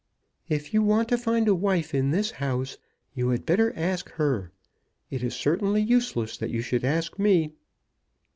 "If 0.49 0.73
you 0.73 0.81
want 0.81 1.09
to 1.09 1.15
find 1.19 1.47
a 1.47 1.53
wife 1.53 1.93
in 1.93 2.09
this 2.09 2.31
house 2.31 2.79
you 3.13 3.29
had 3.29 3.45
better 3.45 3.71
ask 3.75 4.09
her. 4.13 4.51
It 5.11 5.21
is 5.21 5.35
certainly 5.35 5.83
useless 5.83 6.37
that 6.37 6.49
you 6.49 6.61
should 6.61 6.83
ask 6.83 7.19
me." 7.19 7.51